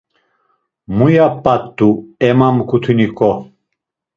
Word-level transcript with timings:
Muya 0.95 1.27
p̌at̆u, 1.43 1.89
emamǩutinuǩo. 2.27 3.31